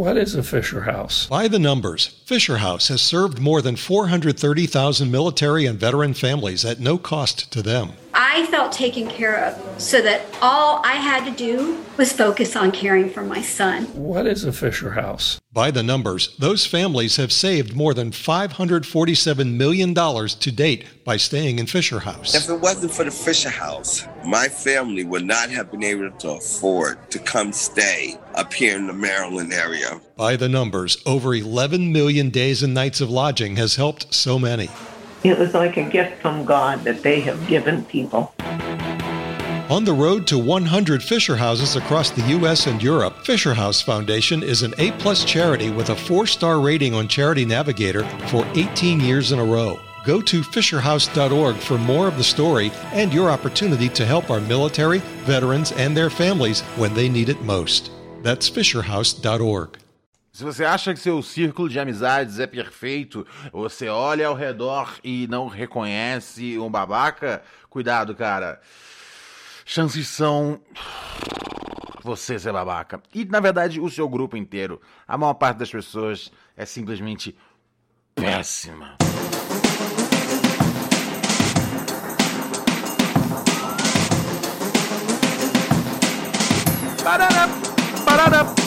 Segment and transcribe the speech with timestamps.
[0.00, 1.26] What is a Fisher House?
[1.26, 6.80] By the numbers, Fisher House has served more than 430,000 military and veteran families at
[6.80, 7.90] no cost to them.
[8.32, 12.70] I felt taken care of so that all I had to do was focus on
[12.70, 13.86] caring for my son.
[13.86, 15.40] What is a Fisher House?
[15.52, 21.58] By the numbers, those families have saved more than $547 million to date by staying
[21.58, 22.36] in Fisher House.
[22.36, 26.30] If it wasn't for the Fisher House, my family would not have been able to
[26.30, 30.00] afford to come stay up here in the Maryland area.
[30.16, 34.70] By the numbers, over 11 million days and nights of lodging has helped so many.
[35.22, 38.32] It was like a gift from God that they have given people.
[39.70, 42.66] On the road to 100 Fisher Houses across the U.S.
[42.66, 47.44] and Europe, Fisher House Foundation is an A-plus charity with a four-star rating on Charity
[47.44, 49.78] Navigator for 18 years in a row.
[50.04, 54.98] Go to fisherhouse.org for more of the story and your opportunity to help our military,
[55.24, 57.92] veterans, and their families when they need it most.
[58.22, 59.78] That's fisherhouse.org.
[60.32, 65.26] Se você acha que seu círculo de amizades é perfeito, você olha ao redor e
[65.26, 68.60] não reconhece um babaca, cuidado, cara.
[69.64, 70.60] Chances são
[72.02, 73.02] você ser babaca.
[73.12, 77.36] E na verdade, o seu grupo inteiro, a maior parte das pessoas é simplesmente
[78.14, 78.96] péssima.
[87.02, 87.48] Parará,
[88.04, 88.59] parará.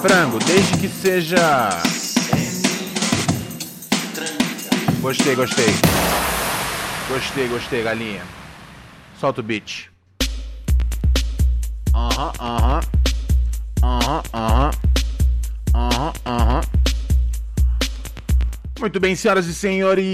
[0.00, 1.68] Frango, desde que seja.
[5.02, 5.74] Gostei, gostei.
[7.08, 8.22] Gostei, gostei, galinha.
[9.18, 9.90] Solta o beat.
[11.94, 12.80] Aham, aham.
[13.82, 14.70] Aham, aham.
[15.74, 16.60] Aham, aham.
[18.80, 20.06] Muito bem, senhoras e senhores,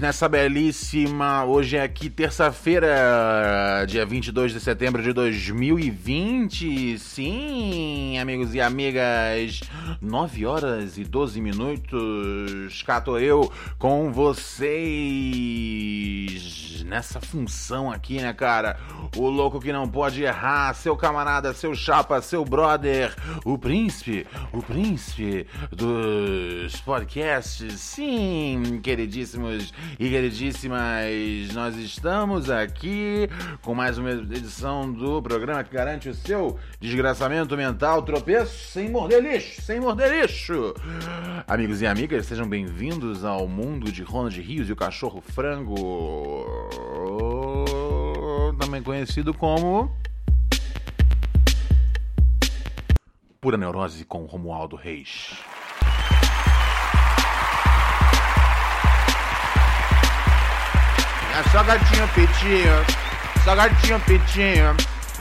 [0.00, 8.60] nessa belíssima, hoje é aqui terça-feira, dia 22 de setembro de 2020, sim, amigos e
[8.60, 9.60] amigas,
[10.00, 14.72] 9 horas e 12 minutos, cá tô eu com vocês,
[16.86, 18.78] nessa função aqui, né, cara,
[19.16, 23.14] o louco que não pode errar, seu camarada, seu chapa, seu brother,
[23.44, 27.80] o príncipe, o príncipe do dos podcasts.
[27.80, 33.28] Sim, queridíssimos e queridíssimas, nós estamos aqui
[33.62, 39.22] com mais uma edição do programa que garante o seu desgraçamento mental, tropeço sem morder
[39.22, 40.74] lixo, sem morder lixo.
[41.46, 46.44] Amigos e amigas, sejam bem-vindos ao mundo de Ronald Rios e o cachorro frango,
[48.58, 49.90] também conhecido como
[53.40, 55.36] Pura Neurose com Romualdo Reis.
[61.36, 62.84] É só gatinho petinho,
[63.42, 64.76] só gatinho petinho.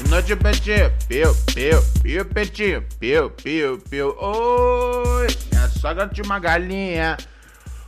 [0.07, 4.15] Noite petinho, piu, piu, piu, petinho, piu, piu, piu.
[4.19, 7.17] Oi, é só gatinho uma galinha.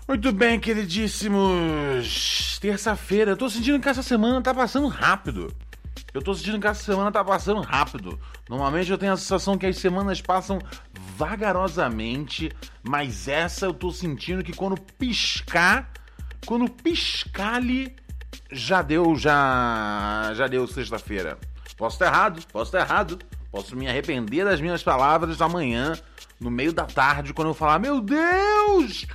[0.08, 2.58] Muito bem, queridíssimos.
[2.60, 5.54] Terça-feira, eu tô sentindo que essa semana tá passando rápido.
[6.12, 8.20] Eu tô sentindo que essa semana tá passando rápido.
[8.50, 10.60] Normalmente eu tenho a sensação que as semanas passam
[11.16, 15.92] vagarosamente, mas essa eu tô sentindo que quando piscar,
[16.44, 17.96] quando piscar ali,
[18.52, 21.38] já deu, já, já deu sexta-feira.
[21.78, 23.20] Posso estar errado, posso estar errado.
[23.52, 25.98] Posso me arrepender das minhas palavras amanhã,
[26.40, 29.06] no meio da tarde, quando eu falar: Meu Deus!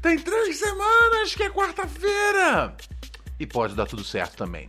[0.00, 2.76] Tem três semanas que é quarta-feira!
[3.40, 4.68] E pode dar tudo certo também.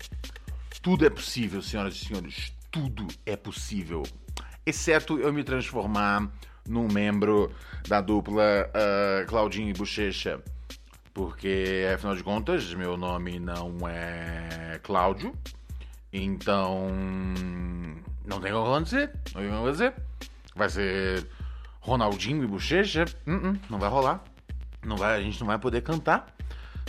[0.81, 2.53] Tudo é possível, senhoras e senhores.
[2.71, 4.01] Tudo é possível.
[4.65, 6.27] Exceto eu me transformar
[6.67, 7.51] num membro
[7.87, 10.41] da dupla uh, Claudinho e Bochecha.
[11.13, 15.33] Porque, afinal de contas, meu nome não é Cláudio.
[16.11, 16.87] Então.
[18.25, 19.11] Não tem como acontecer.
[19.33, 19.93] Não tem como acontecer.
[20.55, 21.27] Vai ser
[21.79, 23.05] Ronaldinho e Bochecha.
[23.25, 24.23] Uh -uh, não vai rolar.
[24.85, 26.27] Não vai, a gente não vai poder cantar.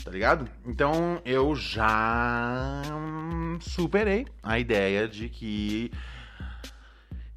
[0.05, 0.49] Tá ligado?
[0.65, 2.83] Então eu já
[3.61, 5.93] superei a ideia de que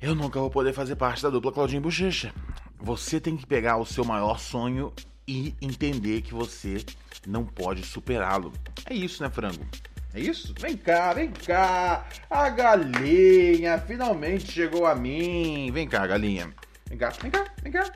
[0.02, 2.34] eu nunca vou poder fazer parte da dupla Claudinho e Bochecha.
[2.80, 4.94] Você tem que pegar o seu maior sonho
[5.28, 6.84] e entender que você
[7.28, 8.54] não pode superá-lo.
[8.86, 9.66] É isso, né, frango?
[10.14, 10.54] É isso?
[10.60, 12.06] Vem cá, vem cá.
[12.30, 15.72] A galinha finalmente chegou a mim.
[15.72, 16.54] Vem cá, galinha.
[16.88, 17.92] Vem cá, vem cá, vem cá.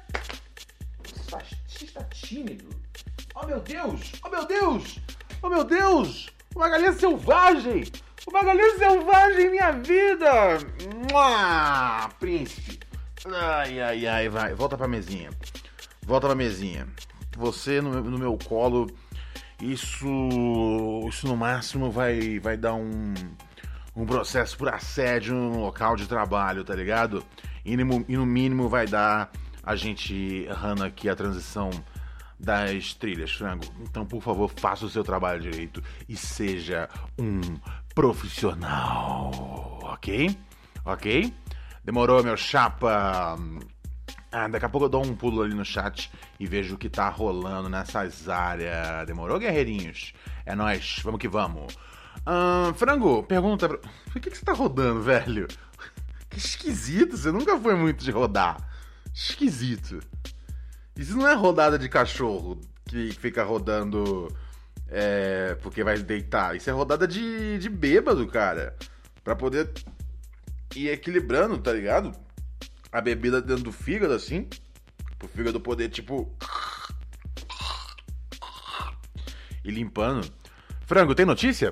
[1.67, 2.69] Você está tímido.
[3.35, 4.13] Oh, meu Deus!
[4.23, 4.99] Oh, meu Deus!
[5.43, 6.29] Oh, meu Deus!
[6.55, 7.83] Uma galinha selvagem!
[8.27, 10.57] Uma galinha selvagem, minha vida!
[11.11, 12.09] Mua!
[12.19, 12.79] Príncipe!
[13.31, 14.55] Ai, ai, ai, vai.
[14.55, 15.29] Volta pra mesinha.
[16.01, 16.87] Volta pra mesinha.
[17.37, 18.87] Você no, no meu colo
[19.61, 20.07] Isso,
[21.07, 23.13] isso no máximo vai, vai dar um,
[23.95, 27.23] um processo por assédio no local de trabalho, tá ligado?
[27.65, 29.31] E no, e no mínimo vai dar
[29.63, 31.69] a gente errando aqui a transição
[32.39, 33.65] das trilhas, frango.
[33.81, 36.87] Então, por favor, faça o seu trabalho direito e seja
[37.17, 37.41] um
[37.95, 40.37] profissional, ok?
[40.85, 41.33] Ok?
[41.83, 43.35] Demorou, meu chapa?
[44.31, 46.89] Ah, daqui a pouco eu dou um pulo ali no chat e vejo o que
[46.89, 49.05] tá rolando nessas áreas.
[49.07, 50.13] Demorou, guerreirinhos?
[50.45, 51.77] É nóis, vamos que vamos.
[52.75, 53.69] Frango, pergunta.
[53.69, 55.47] Por que, que você tá rodando, velho?
[56.29, 58.57] Que esquisito, você nunca foi muito de rodar.
[59.13, 60.01] Esquisito.
[60.95, 64.27] Isso não é rodada de cachorro que fica rodando
[64.89, 66.55] é, porque vai deitar.
[66.55, 68.75] Isso é rodada de, de bêbado, cara.
[69.23, 69.71] Pra poder
[70.75, 72.11] ir equilibrando, tá ligado?
[72.97, 74.47] A bebida dentro do fígado, assim.
[75.19, 76.35] Pro fígado poder, tipo.
[79.63, 80.27] E limpando.
[80.87, 81.71] Frango, tem notícia?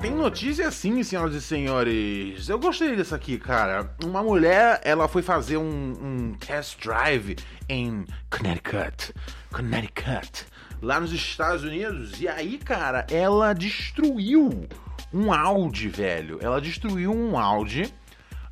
[0.00, 2.48] Tem notícia sim, senhoras e senhores.
[2.48, 3.92] Eu gostei dessa aqui, cara.
[4.04, 5.64] Uma mulher, ela foi fazer um,
[6.00, 7.34] um test drive
[7.68, 9.12] em Connecticut.
[9.50, 10.46] Connecticut.
[10.80, 12.20] Lá nos Estados Unidos.
[12.20, 14.68] E aí, cara, ela destruiu
[15.12, 16.38] um Audi, velho.
[16.40, 17.92] Ela destruiu um Audi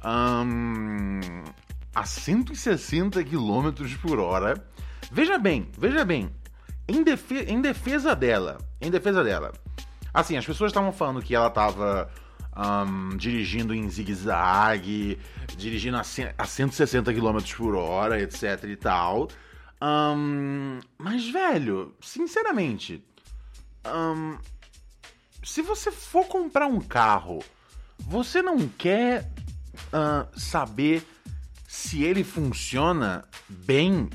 [0.04, 1.20] um,
[1.94, 3.72] a 160 km
[4.02, 4.54] por hora.
[5.10, 6.30] Veja bem, veja bem.
[6.86, 9.52] Em, defe em defesa dela, em defesa dela,
[10.14, 12.08] Assim, as pessoas estavam falando que ela estava
[12.56, 15.18] um, dirigindo em zigue-zague,
[15.56, 16.02] dirigindo a,
[16.38, 19.26] a 160 km por hora, etc e tal.
[19.82, 23.04] Um, mas, velho, sinceramente,
[23.84, 24.38] um,
[25.42, 27.40] se você for comprar um carro,
[27.98, 29.32] você não quer
[29.92, 31.06] uh, saber
[31.66, 34.08] se ele funciona bem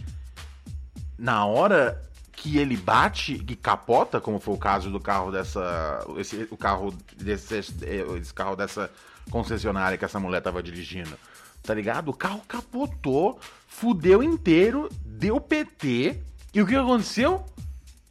[1.18, 2.02] na hora
[2.32, 6.06] que ele bate e capota, como foi o caso do carro dessa.
[6.18, 8.90] Esse, o carro desse, esse carro dessa
[9.30, 11.18] concessionária que essa mulher tava dirigindo.
[11.62, 12.10] Tá ligado?
[12.10, 16.22] O carro capotou, fudeu inteiro, deu PT.
[16.54, 17.46] E o que aconteceu?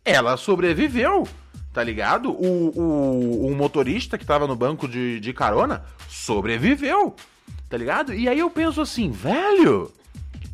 [0.04, 1.26] Ela sobreviveu,
[1.72, 2.30] tá ligado?
[2.30, 7.16] O, o, o motorista que tava no banco de, de carona sobreviveu,
[7.68, 8.14] tá ligado?
[8.14, 9.92] E aí eu penso assim, velho,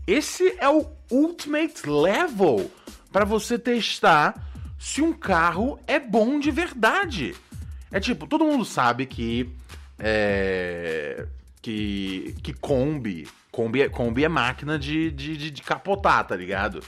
[0.06, 2.70] esse é o ultimate level
[3.12, 4.34] para você testar
[4.78, 7.34] se um carro é bom de verdade.
[7.90, 9.48] É tipo, todo mundo sabe que
[9.98, 11.26] é,
[11.62, 16.82] que que Kombi, Kombi é, Kombi é máquina de, de, de, capotar, tá ligado?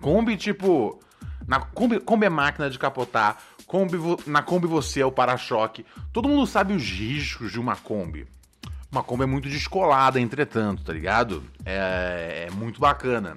[0.00, 0.98] Kombi tipo,
[1.46, 3.38] na Kombi, Kombi é máquina de capotar.
[3.66, 5.84] Kombi, na Kombi você é o para-choque.
[6.12, 8.26] Todo mundo sabe os riscos de uma Kombi.
[8.90, 11.42] Uma Kombi é muito descolada, entretanto, tá ligado?
[11.64, 13.36] É, é muito bacana.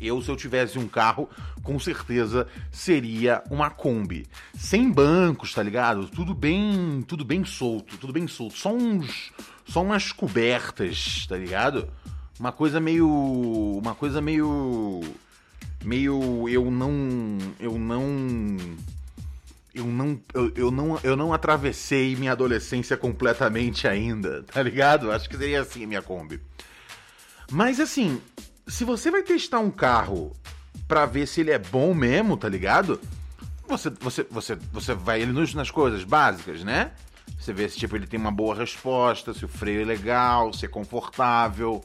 [0.00, 1.28] Eu, se eu tivesse um carro,
[1.62, 4.26] com certeza seria uma Kombi.
[4.56, 6.08] Sem bancos, tá ligado?
[6.08, 8.56] Tudo bem, tudo bem solto, tudo bem solto.
[8.56, 9.32] Só uns,
[9.66, 11.88] só umas cobertas, tá ligado?
[12.38, 15.02] Uma coisa meio, uma coisa meio
[15.84, 18.56] meio eu não eu não
[19.78, 25.10] eu não eu, eu não eu não atravessei minha adolescência completamente ainda, tá ligado?
[25.10, 26.40] Acho que seria assim minha Kombi.
[27.50, 28.20] Mas assim,
[28.66, 30.32] se você vai testar um carro
[30.86, 33.00] para ver se ele é bom mesmo, tá ligado?
[33.66, 36.92] Você, você, você, você vai ele nas coisas básicas, né?
[37.38, 40.64] Você vê se tipo ele tem uma boa resposta, se o freio é legal, se
[40.64, 41.84] é confortável.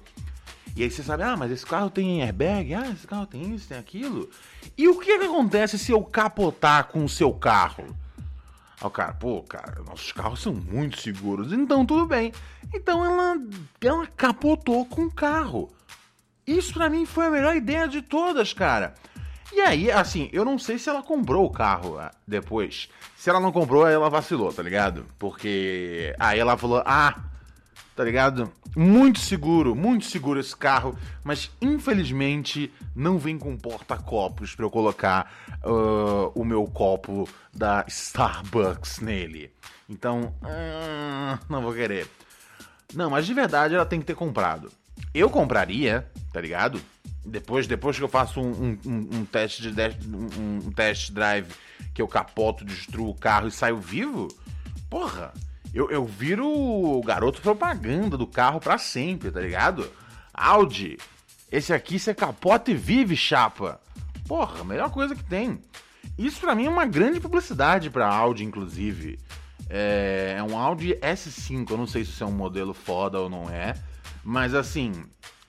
[0.75, 3.67] E aí você sabe, ah, mas esse carro tem airbag, ah, esse carro tem isso,
[3.67, 4.29] tem aquilo.
[4.77, 7.85] E o que, que acontece se eu capotar com o seu carro?
[8.81, 12.33] Aí o cara, pô, cara, nossos carros são muito seguros, então tudo bem.
[12.73, 13.37] Então ela,
[13.79, 15.71] ela capotou com o carro.
[16.45, 18.95] Isso para mim foi a melhor ideia de todas, cara.
[19.53, 22.89] E aí, assim, eu não sei se ela comprou o carro ah, depois.
[23.15, 25.05] Se ela não comprou, ela vacilou, tá ligado?
[25.19, 27.15] Porque aí ela falou: ah,
[27.95, 28.51] tá ligado?
[28.75, 35.31] Muito seguro, muito seguro esse carro, mas infelizmente não vem com porta-copos para eu colocar
[35.63, 39.51] uh, o meu copo da Starbucks nele.
[39.87, 42.07] Então, uh, não vou querer.
[42.93, 44.71] Não, mas de verdade ela tem que ter comprado.
[45.13, 46.81] Eu compraria, tá ligado?
[47.25, 51.47] Depois, depois que eu faço um, um, um teste de um, um test drive
[51.93, 54.27] que eu capoto, destruo o carro e saio vivo,
[54.89, 55.33] porra,
[55.73, 59.89] eu, eu viro o garoto propaganda do carro para sempre, tá ligado?
[60.33, 60.97] Audi,
[61.51, 63.79] esse aqui você capota e vive, chapa.
[64.27, 65.59] Porra, melhor coisa que tem.
[66.17, 69.19] Isso para mim é uma grande publicidade pra Audi, inclusive.
[69.69, 73.49] É, é um Audi S5, eu não sei se é um modelo foda ou não
[73.49, 73.73] é.
[74.23, 74.91] Mas assim,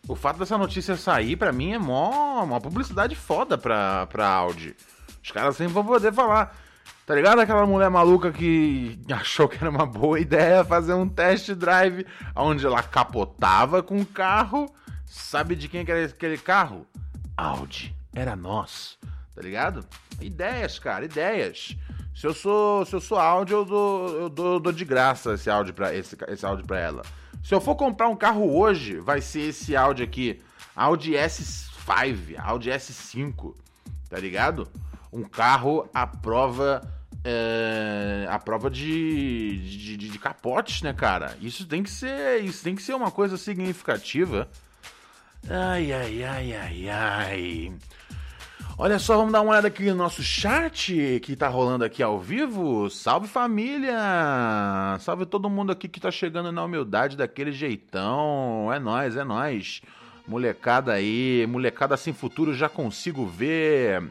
[0.08, 4.74] o fato dessa notícia sair, para mim, é mó, uma publicidade foda pra, pra Audi.
[5.22, 6.56] Os caras sempre vão poder falar.
[7.06, 11.50] Tá ligado aquela mulher maluca que achou que era uma boa ideia fazer um test
[11.50, 14.66] drive onde ela capotava com o carro?
[15.04, 16.86] Sabe de quem que era aquele carro?
[17.36, 17.94] Audi.
[18.14, 18.96] Era nós.
[19.34, 19.84] Tá ligado?
[20.18, 21.76] Ideias, cara, ideias.
[22.14, 25.50] Se eu sou, se eu sou Audi, eu dou, eu dou, dou de graça esse
[25.50, 27.02] Audi para esse, esse Audi para ela.
[27.42, 30.40] Se eu for comprar um carro hoje, vai ser esse Audi aqui,
[30.74, 33.54] Audi S5, Audi S5,
[34.08, 34.66] tá ligado?
[35.14, 36.82] Um carro à prova
[37.24, 41.36] é, a prova de, de, de, de capotes, né, cara?
[41.40, 44.46] Isso tem que ser, isso tem que ser uma coisa significativa.
[45.48, 47.72] Ai, ai, ai, ai, ai.
[48.76, 52.18] Olha só, vamos dar uma olhada aqui no nosso chat que tá rolando aqui ao
[52.18, 52.90] vivo.
[52.90, 53.96] Salve família!
[55.00, 58.70] Salve todo mundo aqui que tá chegando na humildade daquele jeitão.
[58.72, 59.80] É nós, é nós.
[60.26, 64.10] Molecada aí, molecada sem futuro já consigo ver.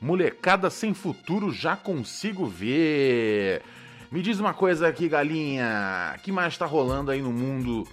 [0.00, 3.62] Molecada sem futuro já consigo ver.
[4.10, 6.14] Me diz uma coisa aqui, galinha.
[6.16, 7.86] O que mais tá rolando aí no mundo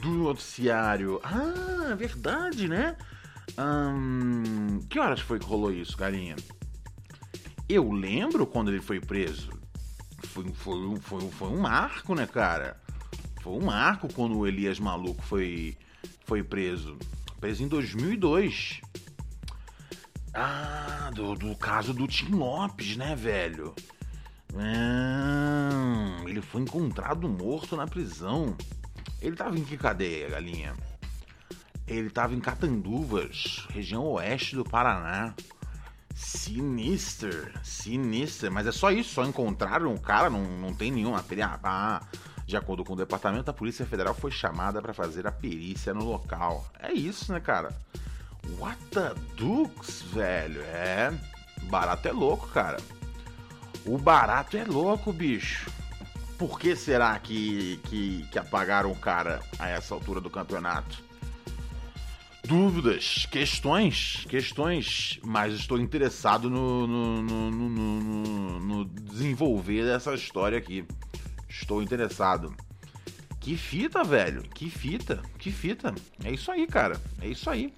[0.00, 1.20] do noticiário?
[1.22, 2.96] Ah, verdade, né?
[3.58, 6.36] Hum, que horas foi que rolou isso, carinha?
[7.68, 9.50] Eu lembro quando ele foi preso.
[10.24, 12.80] Foi, foi, foi, foi um marco, né, cara?
[13.42, 15.76] Foi um marco quando o Elias Maluco foi,
[16.24, 16.96] foi preso.
[17.40, 18.80] Preso em 2002.
[20.38, 23.74] Ah, do, do caso do Tim Lopes, né, velho?
[24.54, 28.54] Hum, ele foi encontrado morto na prisão.
[29.22, 30.74] Ele tava em que cadeia, galinha?
[31.86, 35.32] Ele estava em Catanduvas, região oeste do Paraná.
[36.14, 41.24] Sinister, sinister, mas é só isso, só encontraram o cara, não, não tem nenhuma.
[41.62, 42.02] Ah,
[42.46, 46.04] de acordo com o departamento, a Polícia Federal foi chamada para fazer a perícia no
[46.04, 46.66] local.
[46.78, 47.74] É isso, né, cara?
[48.58, 50.62] What the dukes, velho?
[50.62, 51.12] É.
[51.64, 52.78] Barato é louco, cara.
[53.84, 55.70] O barato é louco, bicho.
[56.38, 61.06] Por que será que, que, que apagaram o cara a essa altura do campeonato?
[62.46, 70.84] dúvidas, questões, questões, mas estou interessado no, no, no, no, desenvolver dessa história aqui.
[71.48, 72.54] Estou interessado.
[73.40, 74.42] Que fita, velho.
[74.42, 75.94] Que fita, que fita.
[76.24, 77.00] É isso aí, cara.
[77.20, 77.72] É isso aí.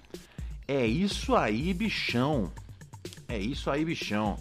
[0.69, 2.51] É isso aí, bichão.
[3.27, 4.37] É isso aí, bichão.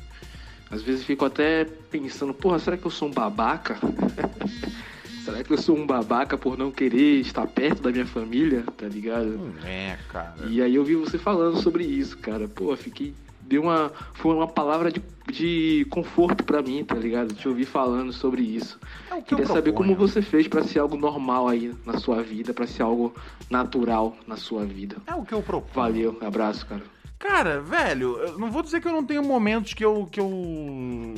[0.69, 3.77] Às vezes fico até pensando, porra, será que eu sou um babaca?
[5.23, 8.87] será que eu sou um babaca por não querer estar perto da minha família, tá
[8.87, 9.53] ligado?
[9.63, 10.35] É, cara.
[10.47, 12.47] E aí eu vi você falando sobre isso, cara.
[12.47, 13.13] Pô, fiquei.
[13.41, 13.91] Deu uma.
[14.13, 15.01] Foi uma palavra de,
[15.31, 17.33] de conforto para mim, tá ligado?
[17.33, 18.79] Te ouvir falando sobre isso.
[19.11, 22.53] É que Queria saber como você fez para ser algo normal aí na sua vida,
[22.53, 23.13] para ser algo
[23.49, 24.97] natural na sua vida.
[25.07, 25.73] É o que eu proponho.
[25.73, 26.92] Valeu, abraço, cara.
[27.23, 30.29] Cara, velho, eu não vou dizer que eu não tenho momentos que eu, que eu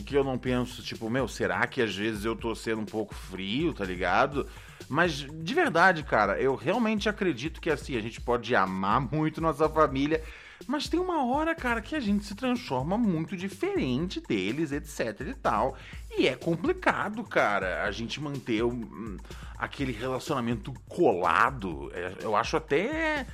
[0.05, 3.15] que eu não penso, tipo, meu, será que às vezes eu tô sendo um pouco
[3.15, 4.47] frio, tá ligado?
[4.88, 9.67] Mas de verdade, cara, eu realmente acredito que assim, a gente pode amar muito nossa
[9.67, 10.21] família,
[10.67, 15.33] mas tem uma hora, cara, que a gente se transforma muito diferente deles, etc e
[15.33, 15.75] tal.
[16.15, 19.17] E é complicado, cara, a gente manter um,
[19.57, 21.91] aquele relacionamento colado.
[21.95, 23.25] É, eu acho até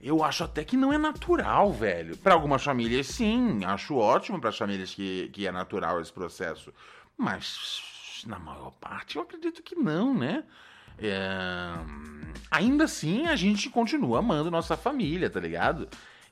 [0.00, 2.16] eu acho até que não é natural, velho.
[2.16, 3.64] Para algumas famílias, sim.
[3.64, 6.72] Acho ótimo para as famílias que, que é natural esse processo.
[7.18, 10.44] Mas, na maior parte, eu acredito que não, né?
[10.98, 11.74] É...
[12.50, 15.86] Ainda assim, a gente continua amando nossa família, tá ligado?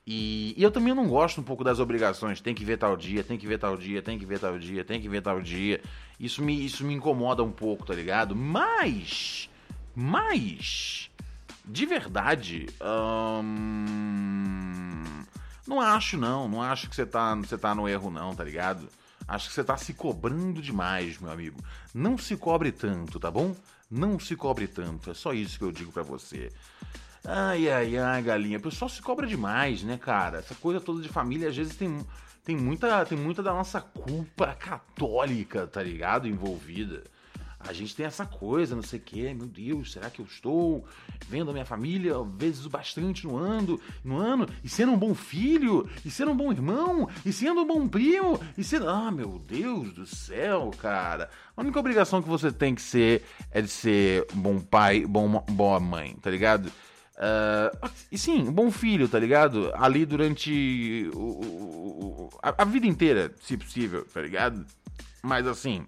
[0.06, 2.40] E, e, eu também não gosto um pouco das obrigações.
[2.40, 4.82] Tem que ver tal dia, tem que ver tal dia, tem que ver tal dia,
[4.82, 5.82] tem que ver tal dia.
[6.18, 8.34] Isso me, isso me incomoda um pouco, tá ligado?
[8.34, 9.50] Mas.
[9.94, 11.10] Mas.
[11.68, 12.66] De verdade.
[12.82, 14.24] Hum,
[15.66, 16.48] não acho, não.
[16.48, 18.88] Não acho que você tá, você tá no erro, não, tá ligado?
[19.26, 21.60] Acho que você tá se cobrando demais, meu amigo.
[21.92, 23.54] Não se cobre tanto, tá bom?
[23.90, 25.10] Não se cobre tanto.
[25.10, 26.50] É só isso que eu digo para você.
[27.22, 28.56] Ai, ai, ai, galinha.
[28.56, 30.38] O pessoal se cobra demais, né, cara?
[30.38, 32.00] Essa coisa toda de família, às vezes tem,
[32.42, 36.26] tem, muita, tem muita da nossa culpa católica, tá ligado?
[36.26, 37.04] Envolvida.
[37.60, 40.86] A gente tem essa coisa, não sei o quê, meu Deus, será que eu estou
[41.28, 45.88] vendo a minha família vezes bastante no ano, no ano, e sendo um bom filho,
[46.04, 48.88] e sendo um bom irmão, e sendo um bom primo, e sendo.
[48.88, 51.28] Ah, meu Deus do céu, cara.
[51.56, 55.44] A única obrigação que você tem que ser é de ser um bom pai, bom,
[55.50, 56.70] boa mãe, tá ligado?
[57.18, 59.72] Uh, e sim, um bom filho, tá ligado?
[59.74, 64.64] Ali durante o, o, a, a, vida inteira, se possível, tá ligado?
[65.20, 65.84] Mas assim,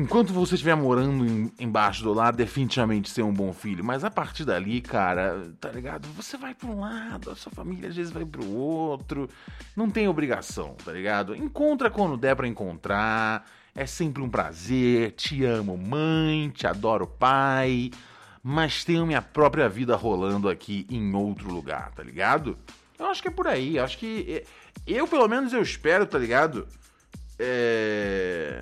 [0.00, 3.84] enquanto você estiver morando em, embaixo do lar, definitivamente ser um bom filho.
[3.84, 6.08] Mas a partir dali, cara, tá ligado?
[6.16, 9.28] Você vai pra um lado, a sua família às vezes vai pro outro.
[9.76, 11.36] Não tem obrigação, tá ligado?
[11.36, 13.46] Encontra quando der pra encontrar.
[13.74, 15.12] É sempre um prazer.
[15.12, 16.50] Te amo, mãe.
[16.50, 17.90] Te adoro, pai
[18.42, 22.56] mas tenho minha própria vida rolando aqui em outro lugar, tá ligado?
[22.98, 24.44] Eu acho que é por aí, acho que.
[24.86, 26.66] Eu, pelo menos, eu espero, tá ligado?
[27.38, 28.60] É...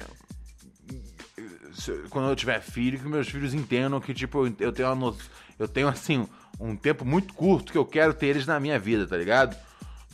[2.11, 5.17] Quando eu tiver filho, que meus filhos entendam que, tipo, eu tenho, no...
[5.59, 6.27] eu tenho assim,
[6.59, 9.57] um tempo muito curto que eu quero ter eles na minha vida, tá ligado?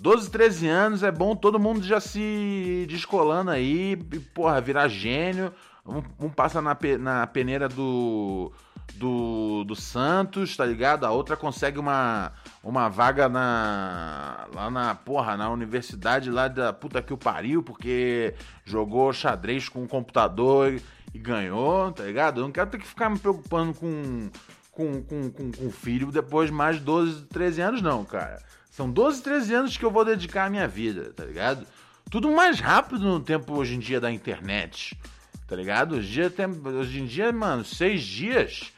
[0.00, 5.52] 12, 13 anos é bom todo mundo já se descolando aí, e, porra, virar gênio.
[5.87, 8.52] Um, um passa na, na peneira do
[8.94, 11.05] do, do Santos, tá ligado?
[11.05, 17.02] A outra consegue uma, uma vaga na lá na porra, na universidade lá da puta
[17.02, 20.81] que o pariu, porque jogou xadrez com o computador
[21.14, 22.40] e, ganhou, tá ligado?
[22.40, 24.31] Eu não quero ter que ficar me preocupando com
[24.74, 28.42] com, com, com, com filho depois de mais de 12, 13 anos, não, cara.
[28.70, 31.64] São 12, 13 anos que eu vou dedicar à minha vida, tá ligado?
[32.11, 34.98] Tudo mais rápido no tempo hoje em dia da internet,
[35.46, 35.94] tá ligado?
[35.94, 36.33] Hoje, dia,
[36.77, 38.72] hoje em dia, mano, seis dias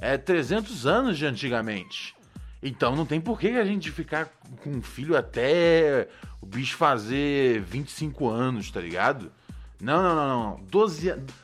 [0.00, 2.14] é 300 anos de antigamente.
[2.62, 4.30] Então não tem por que a gente ficar
[4.62, 6.08] com um filho até
[6.40, 9.32] o bicho fazer 25 anos, tá ligado?
[9.80, 10.64] Não, não, não, não.
[10.64, 11.41] 12 anos.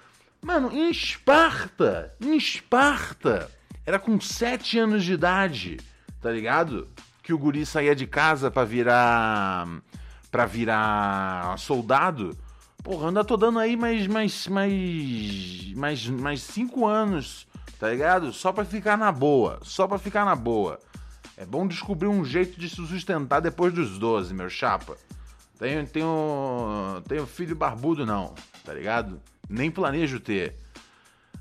[0.49, 3.51] Mano, em Esparta, em Esparta,
[3.85, 5.77] era com 7 anos de idade,
[6.23, 6.89] tá ligado?
[7.23, 9.69] Que o guri saía de casa para virar
[10.31, 12.35] para virar soldado.
[12.83, 17.47] Porra, ainda tô dando aí mais mais mais mais mais 5 anos
[17.79, 18.33] tá ligado?
[18.33, 20.81] Só pra ficar na boa, só pra ficar na boa.
[21.37, 24.97] É bom descobrir um jeito de se sustentar depois dos 12, meu chapa.
[25.59, 28.35] Tenho, tenho, tenho filho barbudo não,
[28.65, 29.21] tá ligado?
[29.49, 30.55] Nem planejo ter.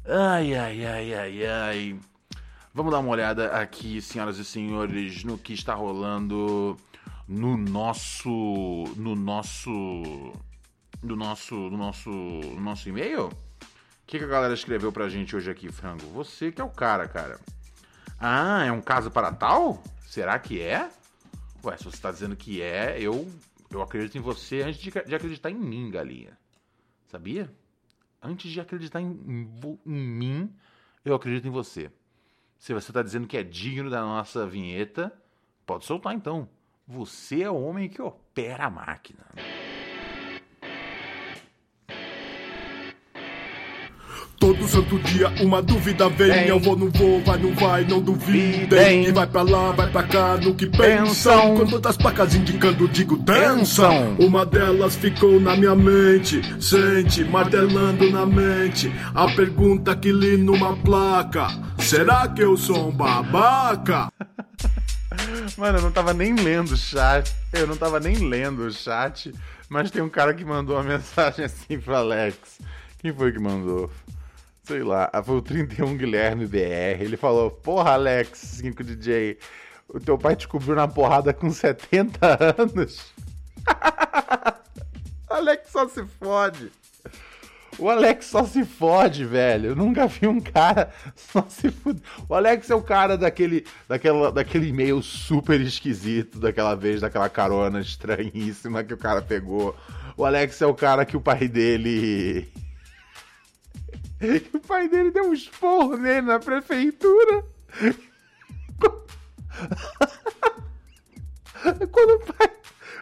[0.06, 2.00] Ai, ai, ai, ai, ai.
[2.74, 6.78] Vamos dar uma olhada aqui, senhoras e senhores, no que está rolando
[7.28, 8.30] no nosso,
[8.96, 9.70] no nosso,
[11.02, 13.30] no nosso, no nosso, no nosso e-mail
[14.08, 16.08] que, que a galera escreveu pra gente hoje aqui, Frango?
[16.14, 17.40] Você que é o cara, cara.
[18.18, 19.84] Ah, é um caso para tal?
[20.08, 20.90] Será que é?
[21.64, 23.30] Ué, se você tá dizendo que é, eu,
[23.70, 26.38] eu acredito em você antes de, de acreditar em mim, galinha.
[27.12, 27.54] Sabia?
[28.22, 30.56] Antes de acreditar em, em, em mim,
[31.06, 31.92] eu acredito em você.
[32.58, 35.14] Se você tá dizendo que é digno da nossa vinheta,
[35.66, 36.50] pode soltar então.
[36.88, 39.26] Você é o homem que opera a máquina.
[44.48, 46.32] Todo santo dia uma dúvida vem.
[46.32, 46.48] vem.
[46.48, 49.06] Eu vou, não vou, vai, não vai, não duvidem.
[49.06, 51.58] E vai pra lá, vai pra cá, no que pensam.
[51.58, 54.16] Com todas placas indicando, digo, dançam.
[54.18, 56.42] Uma delas ficou na minha mente.
[56.64, 58.90] Sente, martelando na mente.
[59.14, 64.08] A pergunta que li numa placa: Será que eu sou um babaca?
[65.58, 67.36] Mano, eu não tava nem lendo o chat.
[67.52, 69.30] Eu não tava nem lendo o chat.
[69.68, 72.62] Mas tem um cara que mandou uma mensagem assim pro Alex.
[73.00, 73.92] Quem foi que mandou?
[74.68, 77.02] Sei lá, foi o 31 Guilherme BR.
[77.02, 79.38] Ele falou: Porra, Alex, 5 DJ,
[79.88, 83.14] o teu pai te cobriu na porrada com 70 anos.
[85.30, 86.72] Alex só se fode.
[87.80, 89.70] O Alex só se fode, velho.
[89.70, 92.02] Eu nunca vi um cara só se fuder.
[92.28, 97.80] O Alex é o cara daquele, daquela, daquele e-mail super esquisito, daquela vez, daquela carona
[97.80, 99.76] estranhíssima que o cara pegou.
[100.18, 102.52] O Alex é o cara que o pai dele.
[104.54, 107.46] O pai dele deu um esporro nele na prefeitura.
[111.92, 112.52] Quando o pai.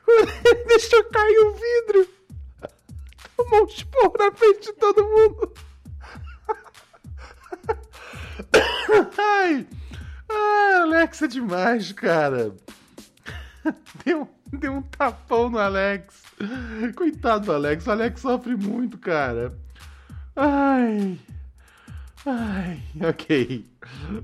[0.07, 2.15] Ele deixou cair o vidro
[3.45, 5.53] tomou um esporro na frente de todo mundo.
[9.17, 9.67] Ai,
[10.29, 12.55] ah, Alex é demais, cara.
[14.03, 16.21] Deu, deu um tapão no Alex.
[16.95, 19.57] Coitado do Alex, o Alex sofre muito, cara.
[20.35, 21.17] Ai.
[22.25, 23.65] Ai, ok.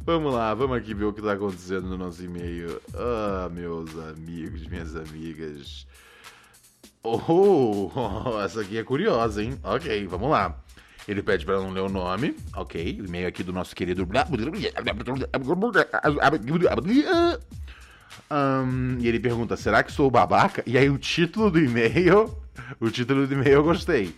[0.04, 2.82] Vamos lá, vamos aqui ver o que tá acontecendo no nosso e-mail.
[2.94, 5.86] Ah, meus amigos, minhas amigas.
[7.04, 7.90] Oh,
[8.44, 9.58] essa aqui é curiosa, hein?
[9.64, 10.60] Ok, vamos lá.
[11.08, 12.36] Ele pede para não ler o nome.
[12.56, 14.08] Ok, o e-mail aqui do nosso querido.
[18.32, 20.64] Um, e ele pergunta: será que sou babaca?
[20.66, 22.36] E aí o título do e-mail.
[22.80, 24.14] O título do e-mail eu gostei.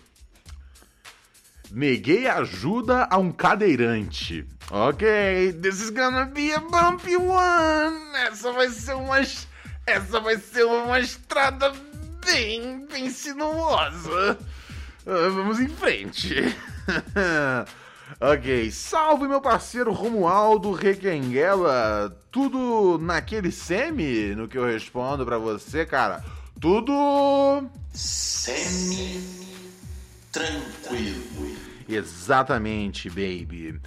[1.73, 4.45] Neguei ajuda a um cadeirante.
[4.69, 8.15] Ok, this is gonna be a bumpy one.
[8.27, 9.17] Essa vai ser uma.
[9.87, 11.73] Essa vai ser uma estrada
[12.23, 14.37] bem, bem sinuosa.
[15.03, 16.35] Uh, vamos em frente.
[18.21, 22.15] ok, salve meu parceiro Romualdo Requenguela.
[22.29, 26.23] Tudo naquele semi no que eu respondo para você, cara?
[26.61, 27.67] Tudo.
[27.91, 29.43] Semi
[30.33, 31.55] tranquilo.
[31.87, 33.79] Exatamente, baby.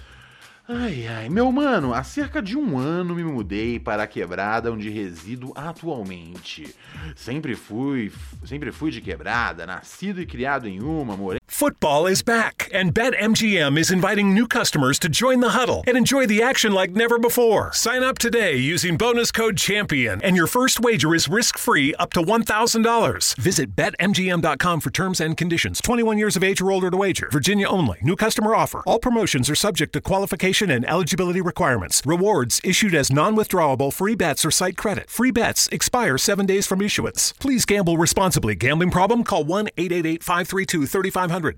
[0.69, 4.89] Ai, ai, meu mano, há cerca de um ano me mudei para a quebrada onde
[4.89, 6.75] resido atualmente.
[7.15, 8.11] Sempre fui,
[8.43, 11.39] sempre fui de quebrada, nascido e criado em uma, morei.
[11.47, 16.27] Football is back, and BetMGM is inviting new customers to join the huddle and enjoy
[16.27, 17.71] the action like never before.
[17.73, 22.11] Sign up today using bonus code CHAMPION, and your first wager is risk free up
[22.13, 23.37] to $1,000.
[23.37, 25.79] Visit BetMGM.com for terms and conditions.
[25.81, 27.29] 21 years of age or older to wager.
[27.31, 27.99] Virginia only.
[28.01, 28.83] New customer offer.
[28.85, 32.01] All promotions are subject to qualification and eligibility requirements.
[32.05, 35.09] Rewards issued as non withdrawable free bets or site credit.
[35.09, 37.33] Free bets expire seven days from issuance.
[37.33, 38.55] Please gamble responsibly.
[38.55, 39.23] Gambling problem?
[39.23, 41.57] Call 1 888 532 3500.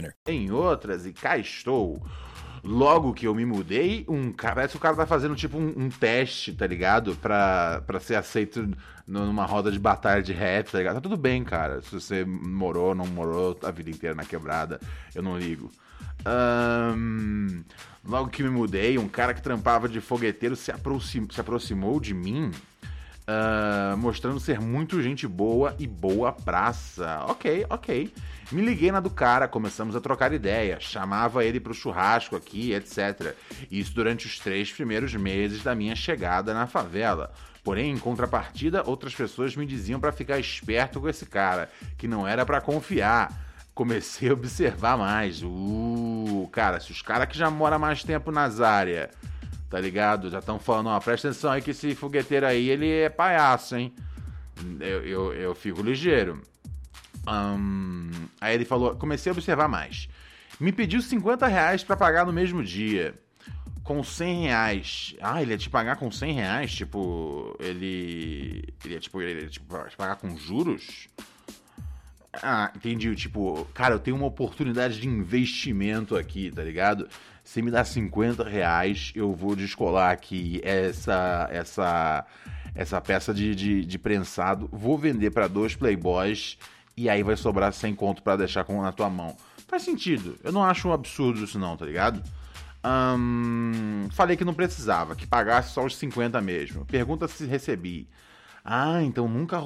[0.00, 0.16] winner.
[0.26, 2.02] Em outras, e cá estou.
[2.62, 4.56] Logo que eu me mudei, um cara.
[4.56, 7.16] Parece que o cara tá fazendo tipo um, um teste, tá ligado?
[7.16, 8.68] Pra, pra ser aceito
[9.06, 10.96] numa roda de batalha de rap, tá ligado?
[10.96, 11.80] Tá tudo bem, cara.
[11.80, 14.78] Se você morou, não morou a vida inteira na quebrada,
[15.14, 15.70] eu não ligo.
[16.26, 17.64] Um,
[18.04, 22.12] logo que me mudei, um cara que trampava de fogueteiro se, aproxim, se aproximou de
[22.12, 22.50] mim.
[23.22, 27.24] Uh, mostrando ser muito gente boa e boa praça.
[27.28, 28.12] Ok, ok.
[28.52, 33.34] Me liguei na do cara, começamos a trocar ideia, chamava ele pro churrasco aqui, etc.
[33.70, 37.32] Isso durante os três primeiros meses da minha chegada na favela.
[37.62, 42.26] Porém, em contrapartida, outras pessoas me diziam para ficar esperto com esse cara, que não
[42.26, 43.32] era para confiar.
[43.72, 45.42] Comecei a observar mais.
[45.42, 49.10] Uh, cara, se os caras que já moram mais tempo nas áreas
[49.70, 50.28] tá ligado?
[50.28, 53.94] Já estão falando, ó, presta atenção aí que esse fogueteiro aí, ele é palhaço, hein?
[54.80, 56.42] Eu, eu, eu fico ligeiro.
[57.28, 60.08] Um, aí ele falou, comecei a observar mais.
[60.58, 63.14] Me pediu 50 reais pra pagar no mesmo dia.
[63.82, 65.14] Com 100 reais.
[65.20, 66.72] Ah, ele ia te pagar com 100 reais?
[66.72, 68.64] Tipo, ele.
[68.84, 71.08] Ele ia, tipo, ele ia tipo, te pagar com juros?
[72.32, 73.14] Ah, entendi.
[73.16, 77.08] Tipo, cara, eu tenho uma oportunidade de investimento aqui, tá ligado?
[77.42, 82.26] Se me dá 50 reais, eu vou descolar aqui essa essa
[82.74, 86.56] essa peça de, de, de prensado, vou vender para dois playboys
[86.96, 89.36] e aí vai sobrar 100 conto para deixar com, na tua mão.
[89.66, 90.36] Faz sentido.
[90.42, 92.22] Eu não acho um absurdo isso não, tá ligado?
[94.12, 96.84] falei que não precisava, que pagasse só os 50 mesmo.
[96.86, 98.08] Pergunta se recebi.
[98.64, 99.58] Ah, então nunca,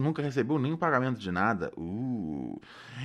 [0.00, 1.72] nunca recebeu nenhum pagamento de nada?
[1.76, 2.60] Uh.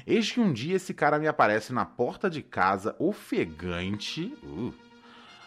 [0.06, 4.74] Eis que um dia esse cara me aparece na porta de casa, ofegante, uh,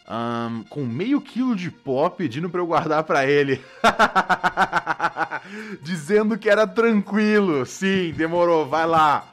[0.08, 3.64] um, com meio quilo de pó, pedindo pra eu guardar pra ele.
[5.82, 7.64] Dizendo que era tranquilo.
[7.64, 9.24] Sim, demorou, vai lá.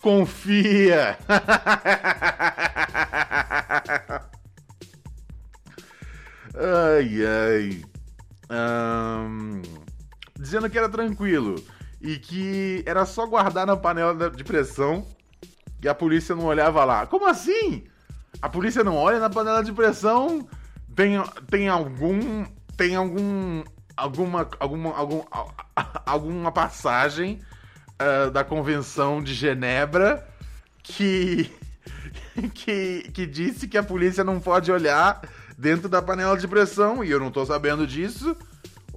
[0.00, 1.16] Confia!
[6.54, 7.82] ai, ai.
[8.50, 9.62] Um,
[10.38, 11.54] dizendo que era tranquilo
[12.00, 15.06] e que era só guardar na panela de pressão
[15.82, 17.06] e a polícia não olhava lá.
[17.06, 17.84] Como assim?
[18.42, 20.48] A polícia não olha na panela de pressão?
[20.96, 22.44] Tem, tem algum.
[22.76, 23.62] Tem algum.
[23.96, 24.50] Alguma.
[24.58, 24.94] Alguma.
[24.94, 25.22] Algum,
[26.04, 27.40] alguma passagem
[27.94, 30.26] uh, da Convenção de Genebra
[30.82, 31.50] que.
[32.54, 35.20] Que, que disse que a polícia não pode olhar
[35.58, 38.34] dentro da panela de pressão e eu não tô sabendo disso.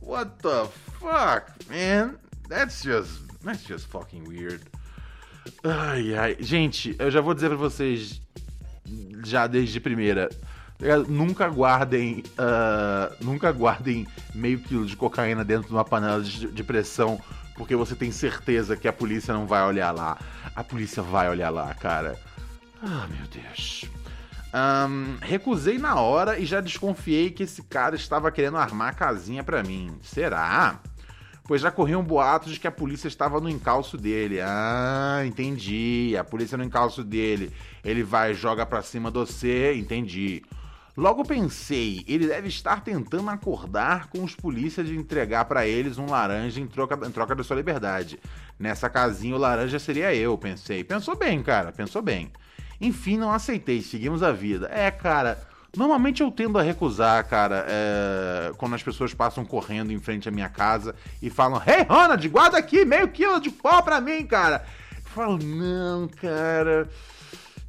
[0.02, 2.16] What the fuck, man?
[2.48, 4.62] That's just that's just fucking weird.
[5.64, 8.22] Ai ai, gente, eu já vou dizer para vocês
[9.24, 10.30] já desde primeira.
[11.08, 16.64] Nunca guardem, uh, nunca guardem meio quilo de cocaína dentro de uma panela de, de
[16.64, 17.20] pressão
[17.56, 20.18] porque você tem certeza que a polícia não vai olhar lá.
[20.56, 22.20] A polícia vai olhar lá, cara.
[22.84, 23.86] Ah, meu Deus.
[24.54, 29.64] Um, recusei na hora e já desconfiei que esse cara estava querendo armar casinha para
[29.64, 29.98] mim.
[30.02, 30.80] Será?
[31.48, 34.40] Pois já corriam boatos de que a polícia estava no encalço dele.
[34.42, 36.16] Ah, entendi.
[36.20, 37.52] A polícia no encalço dele.
[37.84, 40.44] Ele vai joga pra cima do você, entendi.
[40.98, 46.06] Logo pensei, ele deve estar tentando acordar com os polícias de entregar para eles um
[46.06, 48.18] laranja em troca, em troca da sua liberdade.
[48.58, 50.86] Nessa casinha o laranja seria eu, pensei.
[50.86, 52.32] Pensou bem, cara, pensou bem.
[52.80, 54.70] Enfim, não aceitei, seguimos a vida.
[54.72, 55.38] É, cara,
[55.76, 60.32] normalmente eu tendo a recusar, cara, é, quando as pessoas passam correndo em frente à
[60.32, 64.66] minha casa e falam: Hey, Ronald, guarda aqui meio quilo de pó pra mim, cara.
[64.98, 66.90] Eu falo: Não, cara.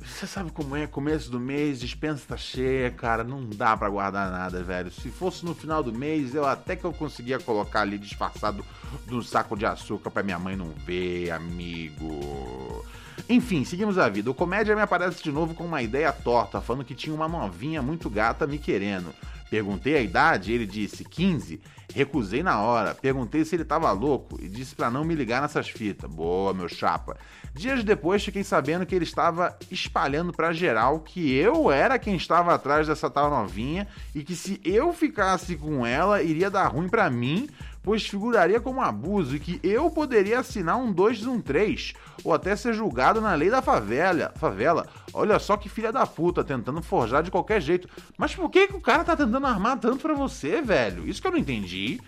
[0.06, 4.30] Você sabe como é, começo do mês, dispensa tá cheia, cara, não dá para guardar
[4.30, 4.90] nada, velho.
[4.90, 8.64] Se fosse no final do mês, eu até que eu conseguia colocar ali disfarçado
[9.06, 12.84] do saco de açúcar para minha mãe não ver, amigo.
[13.28, 14.30] Enfim, seguimos a vida.
[14.30, 17.82] O comédia me aparece de novo com uma ideia torta, falando que tinha uma novinha
[17.82, 19.14] muito gata me querendo.
[19.50, 21.60] Perguntei a idade, ele disse 15.
[21.94, 22.94] Recusei na hora.
[22.94, 26.10] Perguntei se ele tava louco e disse para não me ligar nessas fitas.
[26.10, 27.16] Boa, meu chapa.
[27.54, 32.54] Dias depois fiquei sabendo que ele estava espalhando para geral que eu era quem estava
[32.54, 37.08] atrás dessa tal novinha e que se eu ficasse com ela iria dar ruim para
[37.08, 37.48] mim,
[37.86, 41.94] pois figuraria como abuso e que eu poderia assinar um 213
[42.24, 44.32] ou até ser julgado na lei da favela.
[44.34, 44.88] Favela.
[45.14, 47.88] Olha só que filha da puta, tentando forjar de qualquer jeito.
[48.18, 51.06] Mas por que, que o cara tá tentando armar tanto pra você, velho?
[51.08, 52.00] Isso que eu não entendi.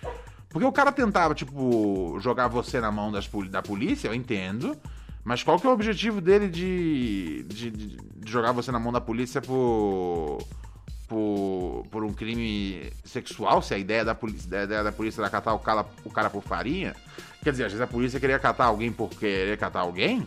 [0.48, 4.76] Porque o cara tentava, tipo, jogar você na mão das, da polícia, eu entendo.
[5.22, 9.00] Mas qual que é o objetivo dele de, de, de jogar você na mão da
[9.00, 10.38] polícia por
[11.08, 15.30] por, por um crime sexual, se a ideia da polícia, a ideia da polícia era
[15.30, 16.94] catar o cara, o cara por farinha.
[17.42, 20.26] Quer dizer, às vezes a polícia queria catar alguém por querer catar alguém.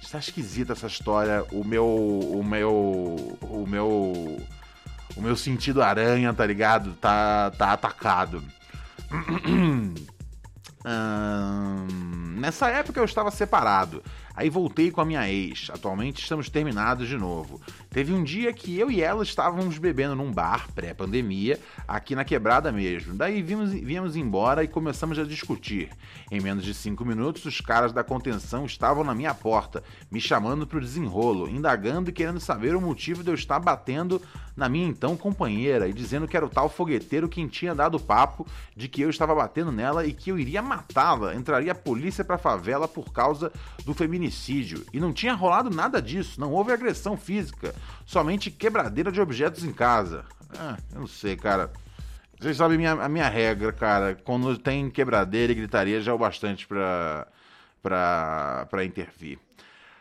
[0.00, 1.44] Está esquisita essa história.
[1.52, 1.86] O meu.
[1.86, 3.38] O meu.
[3.42, 4.40] O meu.
[5.14, 6.94] O meu sentido aranha, tá ligado?
[6.94, 8.42] Tá, tá atacado.
[9.46, 9.94] hum,
[12.38, 14.02] nessa época eu estava separado.
[14.34, 15.70] Aí voltei com a minha ex.
[15.70, 17.60] Atualmente estamos terminados de novo.
[17.90, 22.72] Teve um dia que eu e ela estávamos bebendo num bar, pré-pandemia, aqui na quebrada
[22.72, 23.14] mesmo.
[23.14, 25.90] Daí vimos, viemos embora e começamos a discutir.
[26.30, 30.66] Em menos de cinco minutos, os caras da contenção estavam na minha porta, me chamando
[30.66, 34.20] pro desenrolo, indagando e querendo saber o motivo de eu estar batendo
[34.56, 38.46] na minha então companheira e dizendo que era o tal fogueteiro quem tinha dado papo
[38.76, 41.34] de que eu estava batendo nela e que eu iria matá-la.
[41.34, 43.52] Entraria a polícia pra favela por causa
[43.84, 44.21] do feminicídio.
[44.92, 49.72] E não tinha rolado nada disso, não houve agressão física somente quebradeira de objetos em
[49.72, 50.24] casa.
[50.58, 51.70] Ah, eu não sei, cara.
[52.38, 54.14] Vocês sabem minha, a minha regra, cara.
[54.24, 57.26] Quando tem quebradeira e gritaria já é o bastante pra,
[57.82, 59.38] pra, pra intervir.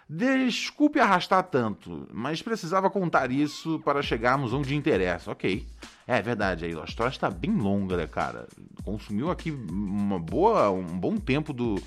[0.09, 5.31] Desculpe arrastar tanto, mas precisava contar isso para chegarmos onde interessa.
[5.31, 5.65] Ok.
[6.05, 8.45] É verdade, aí a história está bem longa, né, cara?
[8.83, 11.81] Consumiu aqui uma boa, um bom tempo do,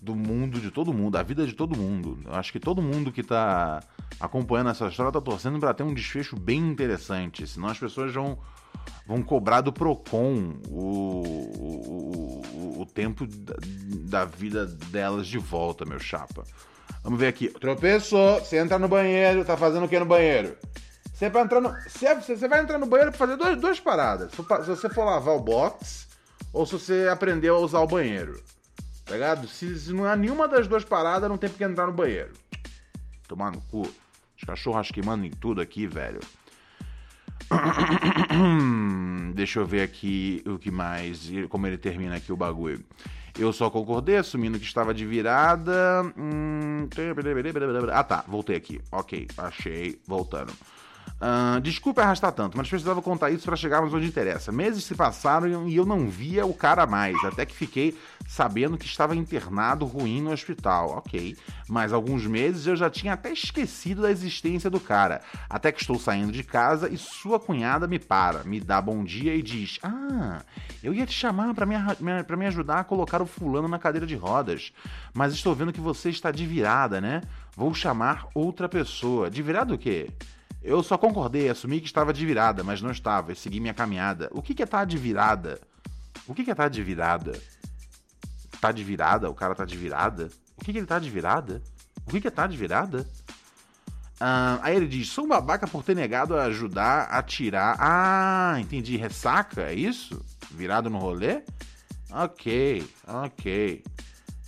[0.00, 2.18] do mundo, de todo mundo, da vida de todo mundo.
[2.24, 3.82] Eu acho que todo mundo que está
[4.18, 7.46] acompanhando essa história tá torcendo para ter um desfecho bem interessante.
[7.46, 8.38] Senão as pessoas vão,
[9.06, 11.22] vão cobrar do Procon o,
[11.58, 13.54] o, o, o tempo da,
[14.08, 16.44] da, vida delas de volta, meu chapa.
[17.02, 17.48] Vamos ver aqui.
[17.48, 20.56] Tropeçou, você entra no banheiro, tá fazendo o que no banheiro?
[21.12, 24.32] Você vai entrar no, você, você vai entrar no banheiro para fazer duas, duas paradas.
[24.32, 26.08] Se você for lavar o box
[26.54, 28.42] ou se você aprendeu a usar o banheiro.
[29.10, 29.48] Tá ligado?
[29.48, 32.30] Se, se não há nenhuma das duas paradas, não tem porque entrar no banheiro.
[33.26, 33.80] Tomar no cu.
[33.82, 36.20] Os cachorros queimando em tudo aqui, velho.
[39.34, 41.28] Deixa eu ver aqui o que mais.
[41.48, 42.84] Como ele termina aqui o bagulho.
[43.36, 46.04] Eu só concordei, assumindo que estava de virada.
[46.16, 46.88] Hum...
[47.92, 48.80] Ah tá, voltei aqui.
[48.92, 50.00] Ok, achei.
[50.06, 50.52] Voltando.
[51.20, 54.50] Uh, desculpe arrastar tanto, mas precisava contar isso para chegarmos onde interessa.
[54.50, 57.94] Meses se passaram e eu não via o cara mais, até que fiquei
[58.26, 60.92] sabendo que estava internado ruim no hospital.
[60.96, 61.36] Ok,
[61.68, 65.20] mas alguns meses eu já tinha até esquecido da existência do cara.
[65.48, 69.34] Até que estou saindo de casa e sua cunhada me para, me dá bom dia
[69.34, 70.40] e diz: Ah,
[70.82, 71.74] eu ia te chamar para me,
[72.26, 74.72] pra me ajudar a colocar o fulano na cadeira de rodas,
[75.12, 77.20] mas estou vendo que você está de virada, né?
[77.54, 79.30] Vou chamar outra pessoa.
[79.30, 80.08] De virada o quê?
[80.62, 84.28] Eu só concordei, assumi que estava de virada, mas não estava, e segui minha caminhada.
[84.32, 85.60] O que, que é estar tá de virada?
[86.26, 87.40] O que, que é estar tá de virada?
[88.60, 89.30] Tá de virada?
[89.30, 90.30] O cara tá de virada?
[90.56, 91.62] O que, que ele tá de virada?
[92.06, 93.08] O que, que é estar tá de virada?
[94.20, 97.76] Ah, aí ele diz: sou um babaca por ter negado a ajudar a tirar.
[97.80, 98.98] Ah, entendi.
[98.98, 99.62] Ressaca?
[99.62, 100.22] É isso?
[100.50, 101.42] Virado no rolê?
[102.12, 103.82] Ok, ok.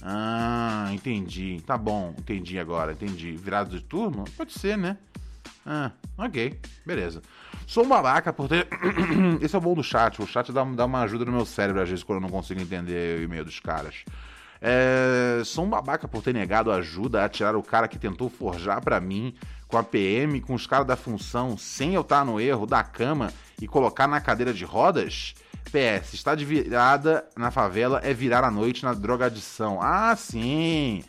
[0.03, 1.63] Ah, entendi.
[1.65, 3.33] Tá bom, entendi agora, entendi.
[3.33, 4.25] Virado de turno?
[4.37, 4.99] Pode ser, né?
[5.65, 5.93] Ah,
[6.27, 7.23] ok, beleza.
[7.67, 8.67] Sou um babaca por ter.
[9.41, 10.21] Esse é o bom do chat.
[10.21, 12.61] O chat dá, dá uma ajuda no meu cérebro, às vezes, quando eu não consigo
[12.61, 14.05] entender o e-mail dos caras.
[14.61, 15.43] É...
[15.45, 19.01] Sou um babaca por ter negado ajuda a tirar o cara que tentou forjar para
[19.01, 19.35] mim
[19.67, 23.33] com a PM, com os caras da função, sem eu estar no erro, da cama
[23.61, 25.35] e colocar na cadeira de rodas?
[25.71, 29.81] PS, está de virada na favela é virar a noite na drogadição.
[29.81, 31.03] Ah, sim!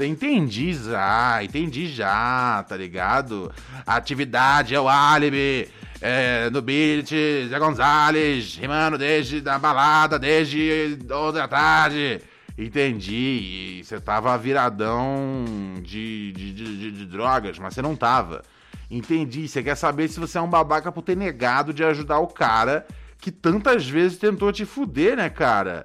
[0.00, 3.52] Entendi já, entendi já, tá ligado?
[3.86, 5.68] Atividade é o álibi.
[6.00, 7.10] É, no beat,
[7.48, 12.20] Zé Gonzalez, rimando desde da balada, desde outra tarde.
[12.58, 13.82] Entendi.
[13.84, 15.44] Você tava viradão
[15.80, 18.42] de, de, de, de, drogas, mas você não tava.
[18.90, 19.46] Entendi.
[19.46, 22.84] Você quer saber se você é um babaca por ter negado de ajudar o cara
[23.20, 25.84] que tantas vezes tentou te fuder, né, cara?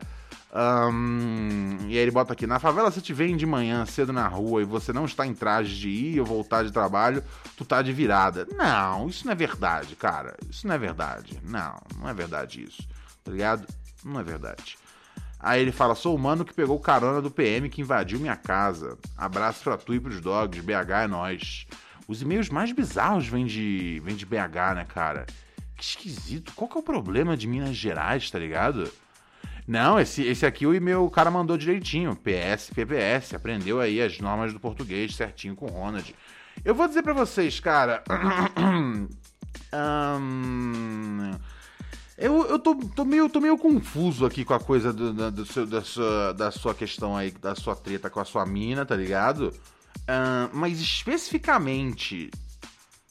[0.53, 4.27] Um, e aí ele bota aqui: na favela, se te vem de manhã cedo na
[4.27, 7.23] rua e você não está em traje de ir ou voltar de trabalho,
[7.55, 8.47] tu tá de virada.
[8.55, 10.37] Não, isso não é verdade, cara.
[10.49, 11.39] Isso não é verdade.
[11.43, 12.87] Não, não é verdade isso.
[13.23, 13.67] Tá ligado?
[14.03, 14.77] Não é verdade.
[15.39, 18.97] Aí ele fala: sou o mano que pegou carona do PM que invadiu minha casa.
[19.17, 20.61] Abraço pra tu e pros dogs.
[20.61, 21.67] BH é nós.
[22.07, 25.25] Os e-mails mais bizarros vêm de, vêm de BH, né, cara?
[25.75, 26.53] Que esquisito.
[26.55, 28.89] Qual que é o problema de Minas Gerais, tá ligado?
[29.67, 32.15] Não, esse, esse aqui o e-mail o cara mandou direitinho.
[32.15, 33.33] PS, PPS.
[33.33, 36.15] Aprendeu aí as normas do português certinho com o Ronald.
[36.63, 38.01] Eu vou dizer para vocês, cara.
[39.73, 41.31] um,
[42.17, 45.45] eu, eu tô, tô, meio, tô meio confuso aqui com a coisa do, do, do
[45.45, 48.95] seu, da, sua, da sua questão aí, da sua treta com a sua mina, tá
[48.95, 49.53] ligado?
[50.09, 52.31] Um, mas especificamente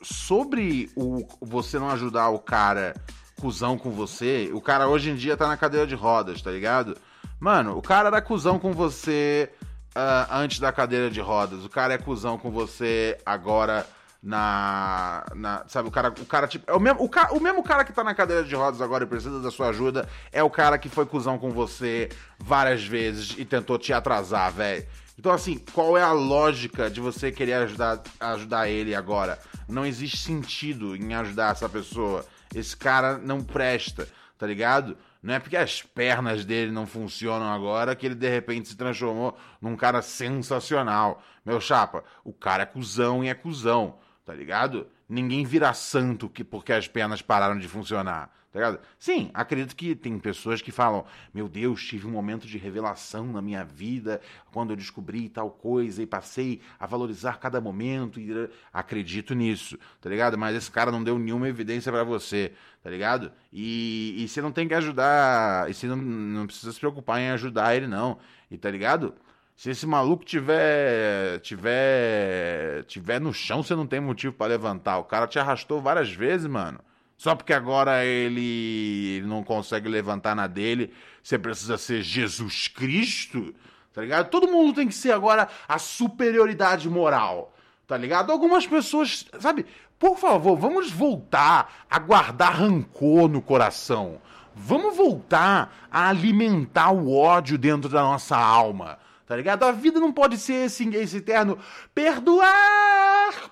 [0.03, 2.95] sobre o você não ajudar o cara
[3.41, 6.97] cuzão com você, o cara hoje em dia tá na cadeira de rodas, tá ligado?
[7.39, 9.51] Mano, o cara era cuzão com você
[9.95, 13.87] uh, antes da cadeira de rodas, o cara é cuzão com você agora
[14.23, 17.63] na, na, sabe o cara o cara tipo é o mesmo o, ca, o mesmo
[17.63, 20.51] cara que tá na cadeira de rodas agora e precisa da sua ajuda é o
[20.51, 24.85] cara que foi cuzão com você várias vezes e tentou te atrasar velho
[25.19, 30.19] então assim qual é a lógica de você querer ajudar ajudar ele agora não existe
[30.19, 32.25] sentido em ajudar essa pessoa
[32.55, 34.97] esse cara não presta, tá ligado?
[35.23, 39.37] Não é porque as pernas dele não funcionam agora que ele de repente se transformou
[39.61, 41.23] num cara sensacional.
[41.45, 44.87] Meu chapa, o cara é cuzão e é cuzão, tá ligado?
[45.09, 48.31] Ninguém vira santo que porque as pernas pararam de funcionar.
[48.57, 48.81] Tá ligado?
[48.99, 53.43] Sim, acredito que tem pessoas que falam: Meu Deus, tive um momento de revelação na
[53.43, 54.19] minha vida
[54.51, 58.19] quando eu descobri tal coisa e passei a valorizar cada momento.
[58.19, 58.49] E...
[58.73, 60.39] Acredito nisso, tá ligado?
[60.39, 63.31] Mas esse cara não deu nenhuma evidência para você, tá ligado?
[63.53, 67.29] E, e você não tem que ajudar, e você não, não precisa se preocupar em
[67.33, 68.19] ajudar ele, não.
[68.51, 69.13] E tá ligado?
[69.55, 74.97] Se esse maluco tiver tiver tiver no chão, você não tem motivo para levantar.
[74.97, 76.81] O cara te arrastou várias vezes, mano.
[77.17, 83.55] Só porque agora ele não consegue levantar na dele, você precisa ser Jesus Cristo,
[83.93, 84.29] tá ligado?
[84.29, 87.55] Todo mundo tem que ser agora a superioridade moral,
[87.87, 88.31] tá ligado?
[88.31, 89.65] Algumas pessoas, sabe?
[89.99, 94.21] Por favor, vamos voltar a guardar rancor no coração.
[94.55, 98.99] Vamos voltar a alimentar o ódio dentro da nossa alma.
[99.27, 99.65] Tá ligado?
[99.65, 101.59] A vida não pode ser esse, esse eterno
[101.95, 102.47] perdoar,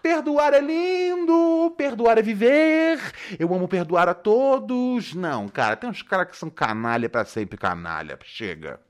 [0.03, 3.01] perdoar é lindo, perdoar é viver,
[3.39, 5.14] eu amo perdoar a todos.
[5.14, 8.18] Não, cara, tem uns caras que são canalha para sempre canalha.
[8.25, 8.81] Chega.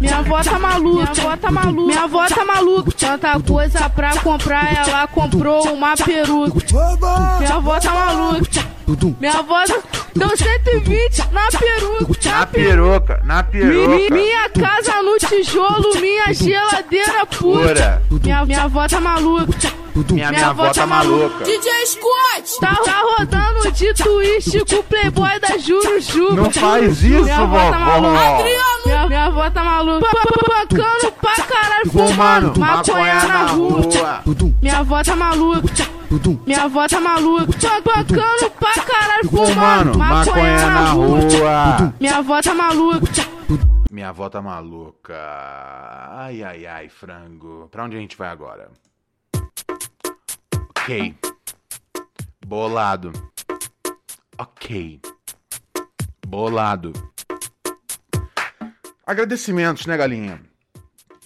[0.00, 2.92] Minha avó tá maluca, minha avó tá maluca, minha avó tá maluca.
[2.92, 6.60] Tanta coisa pra comprar, ela comprou uma peruca.
[7.38, 8.78] Minha avó tá maluca.
[9.20, 9.64] Minha avó
[10.18, 12.30] deu 120 na peruca.
[12.30, 13.88] Na peruca, na peruca.
[13.88, 18.02] Mi- minha casa no tijolo, minha geladeira pura.
[18.22, 19.72] Minha, minha avó tá maluca.
[20.12, 21.44] Minha, minha avó tá maluca.
[21.44, 22.60] DJ Scott!
[22.60, 26.42] Tá, tá rodando de twist com o playboy da Juro Juba.
[26.42, 28.00] Não faz isso, minha avó tá vovó.
[28.00, 28.44] maluca.
[28.86, 30.06] Minha, minha avó tá maluca.
[30.48, 34.22] Bancando pra caralho, fumando maconha na rua.
[34.62, 35.97] Minha avó tá maluca.
[36.46, 37.46] Minha avó tá maluca.
[37.84, 41.18] Bancando pra caralho, Fumando maconha na rua.
[42.00, 43.38] Minha avó tá maluca.
[43.90, 45.14] Minha avó tá maluca.
[46.12, 47.68] Ai, ai, ai, frango.
[47.70, 48.70] Pra onde a gente vai agora?
[50.70, 51.14] Ok.
[52.46, 53.12] Bolado.
[54.38, 55.00] Ok.
[56.26, 56.92] Bolado.
[59.06, 60.40] Agradecimentos, né, galinha?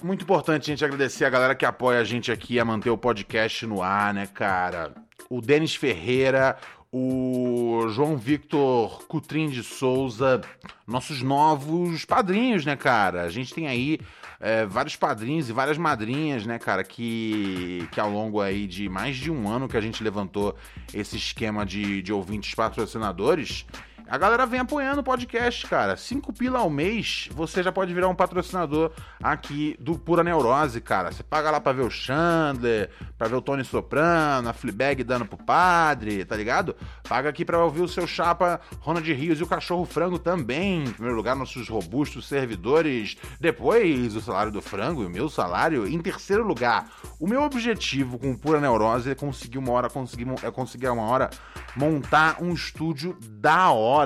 [0.03, 2.99] Muito importante a gente agradecer a galera que apoia a gente aqui a manter o
[2.99, 4.93] podcast no ar, né, cara?
[5.31, 6.57] O Denis Ferreira,
[6.91, 10.41] o João Victor Cutrim de Souza,
[10.89, 13.23] nossos novos padrinhos, né, cara?
[13.23, 14.01] A gente tem aí
[14.41, 19.17] é, vários padrinhos e várias madrinhas, né, cara, que, que ao longo aí de mais
[19.17, 20.57] de um ano que a gente levantou
[20.93, 23.65] esse esquema de, de ouvintes patrocinadores,
[24.13, 25.97] a galera vem apoiando o podcast, cara.
[25.97, 28.93] Cinco pila ao mês, você já pode virar um patrocinador
[29.23, 31.11] aqui do Pura Neurose, cara.
[31.11, 35.25] Você paga lá pra ver o Chandler, pra ver o Tony Soprano, a Fleabag dando
[35.25, 36.77] pro padre, tá ligado?
[37.09, 40.85] Paga aqui pra ouvir o seu chapa Ronald Rios e o Cachorro Frango também.
[40.85, 43.17] Em primeiro lugar, nossos robustos servidores.
[43.41, 45.89] Depois, o salário do frango e o meu salário.
[45.89, 46.87] Em terceiro lugar,
[47.19, 51.31] o meu objetivo com Pura Neurose é conseguir uma hora, conseguir, é conseguir uma hora
[51.75, 54.02] montar um estúdio da hora.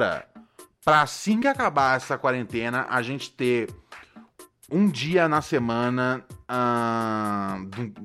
[0.84, 3.68] Pra assim que acabar essa quarentena, a gente ter
[4.70, 6.24] um dia na semana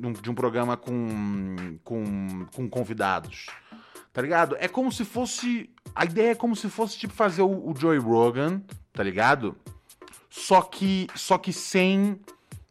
[0.03, 3.47] um, de um programa com, com, com convidados.
[4.13, 4.55] Tá ligado?
[4.59, 5.69] É como se fosse.
[5.95, 8.61] A ideia é como se fosse tipo fazer o, o Joey Rogan,
[8.91, 9.55] tá ligado?
[10.29, 11.07] Só que.
[11.15, 12.19] Só que sem.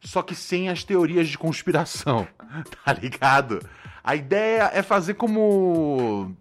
[0.02, 2.26] Só que sem as teorias de conspiração,
[2.84, 3.60] tá ligado?
[4.02, 6.34] A ideia é fazer como.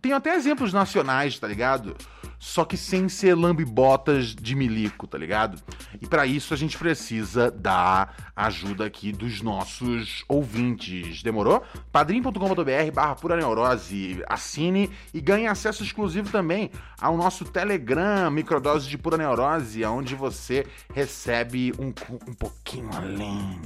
[0.00, 1.96] Tem até exemplos nacionais, tá ligado?
[2.38, 5.60] Só que sem ser lambibotas de milico, tá ligado?
[6.00, 11.22] E pra isso a gente precisa da ajuda aqui dos nossos ouvintes.
[11.22, 11.62] Demorou?
[11.90, 14.22] padrim.com.br barra pura neurose.
[14.28, 20.66] Assine e ganhe acesso exclusivo também ao nosso Telegram, microdose de pura neurose, onde você
[20.94, 21.88] recebe um,
[22.28, 23.60] um pouquinho além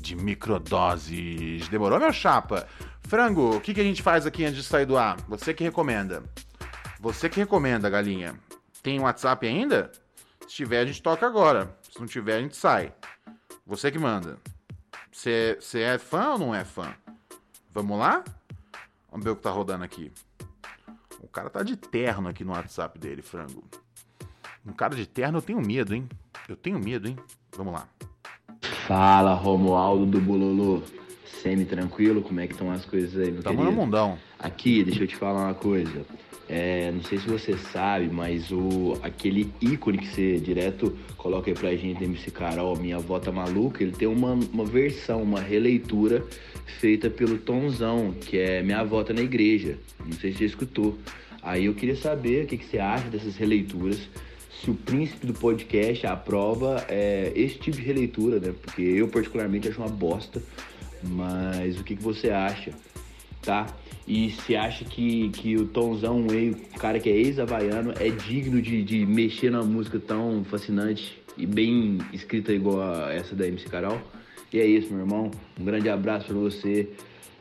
[0.00, 1.68] de microdoses.
[1.68, 2.66] Demorou, meu chapa?
[3.02, 5.16] Frango, o que, que a gente faz aqui antes de sair do ar?
[5.28, 6.22] Você que recomenda.
[6.98, 8.34] Você que recomenda, galinha.
[8.82, 9.90] Tem WhatsApp ainda?
[10.42, 11.76] Se tiver, a gente toca agora.
[11.82, 12.92] Se não tiver, a gente sai.
[13.66, 14.38] Você que manda.
[15.12, 16.94] Você é fã ou não é fã?
[17.72, 18.24] Vamos lá?
[19.10, 20.12] Vamos ver o que tá rodando aqui.
[21.20, 23.62] O cara tá de terno aqui no WhatsApp dele, frango.
[24.64, 26.08] Um cara de terno eu tenho medo, hein?
[26.48, 27.16] Eu tenho medo, hein?
[27.56, 27.88] Vamos lá.
[28.60, 30.82] Fala, Romualdo do Bololô.
[31.42, 34.18] Semi-tranquilo, como é que estão as coisas aí, meu Tamo no mundão.
[34.38, 36.04] Aqui, deixa eu te falar uma coisa.
[36.48, 41.54] É, não sei se você sabe, mas o aquele ícone que você direto coloca aí
[41.54, 46.24] pra gente, MC Carol, Minha Avó Tá Maluca, ele tem uma, uma versão, uma releitura
[46.80, 49.78] feita pelo Tonzão, que é Minha Avó Tá na Igreja.
[50.04, 50.98] Não sei se você escutou.
[51.42, 54.08] Aí eu queria saber o que, que você acha dessas releituras.
[54.62, 58.54] Se o príncipe do podcast aprova é, esse tipo de releitura, né?
[58.60, 60.42] Porque eu particularmente acho uma bosta.
[61.02, 62.72] Mas o que, que você acha,
[63.40, 63.66] tá?
[64.06, 68.82] E se acha que, que o Tomzão, o cara que é ex-havaiano, é digno de,
[68.82, 74.00] de mexer na música tão fascinante e bem escrita igual a essa da MC Carol?
[74.52, 75.30] E é isso, meu irmão.
[75.58, 76.90] Um grande abraço pra você.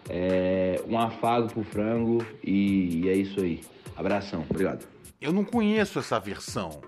[0.07, 3.61] É, um afago pro frango e, e é isso aí.
[3.95, 4.45] Abração.
[4.49, 4.88] Obrigado.
[5.20, 6.82] Eu não conheço essa versão.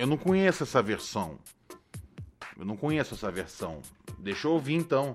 [0.00, 1.38] Eu não conheço essa versão.
[2.58, 3.82] Eu não conheço essa versão.
[4.18, 5.14] Deixa eu ouvir então.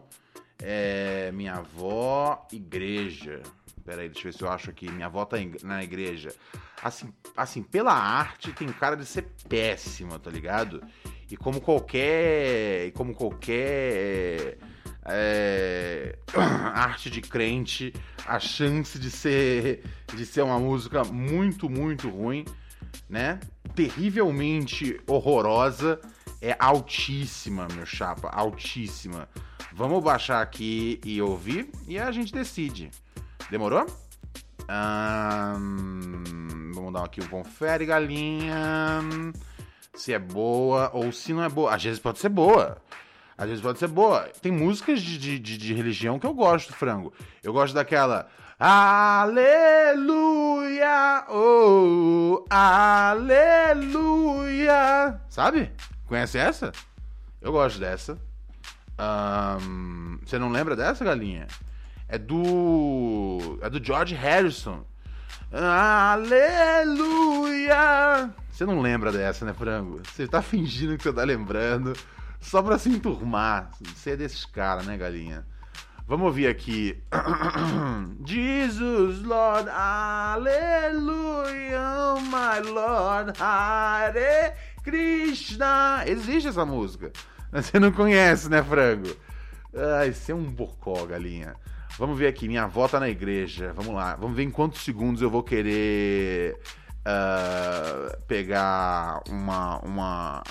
[0.61, 3.41] É, minha avó, igreja.
[3.83, 4.87] Pera aí, deixa eu ver se eu acho aqui.
[4.91, 6.31] Minha avó tá na igreja.
[6.83, 10.83] Assim, assim, pela arte tem cara de ser péssima, tá ligado?
[11.31, 12.85] E como qualquer.
[12.85, 14.59] E como qualquer.
[15.03, 16.15] é,
[16.75, 17.91] arte de crente,
[18.27, 19.83] a chance de ser
[20.15, 22.45] de ser uma música muito, muito ruim,
[23.09, 23.39] né?
[23.75, 25.99] Terrivelmente horrorosa,
[26.41, 29.27] é altíssima, meu chapa, altíssima.
[29.73, 32.91] Vamos baixar aqui e ouvir e a gente decide.
[33.49, 33.85] Demorou?
[36.73, 39.01] Vamos dar aqui um confere, galinha.
[39.93, 41.73] Se é boa ou se não é boa.
[41.73, 42.77] Às vezes pode ser boa.
[43.37, 44.29] Às vezes pode ser boa.
[44.41, 47.13] Tem músicas de, de, de, de religião que eu gosto, frango.
[47.43, 48.29] Eu gosto daquela.
[48.57, 50.05] Aleluia!
[51.27, 53.59] Oh, aleluia!
[55.29, 55.73] Sabe?
[56.07, 56.71] Conhece essa?
[57.41, 58.17] Eu gosto dessa.
[58.97, 61.47] Ahn, você não lembra dessa, galinha?
[62.07, 63.59] É do.
[63.61, 64.85] É do George Harrison.
[65.51, 66.95] Aleluia!
[68.49, 69.99] Você não lembra dessa, né, frango?
[70.05, 71.91] Você tá fingindo que você tá lembrando.
[72.39, 73.69] Só pra se enturmar.
[73.81, 75.45] Você é desses caras, né, galinha?
[76.07, 77.01] Vamos ouvir aqui.
[78.23, 80.53] Jesus, Lord, Aleluia,
[82.21, 84.53] my Lord, Hare
[84.83, 86.03] Krishna.
[86.05, 87.11] Existe essa música.
[87.51, 89.15] Você não conhece, né, frango?
[89.99, 91.55] Ai, você é um bocó, galinha.
[91.97, 93.73] Vamos ver aqui, minha avó tá na igreja.
[93.73, 96.59] Vamos lá, vamos ver em quantos segundos eu vou querer
[97.03, 100.43] ah, pegar uma, uma.